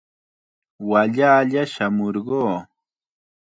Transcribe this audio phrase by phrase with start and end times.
[0.89, 2.41] Wallalla shamurquu.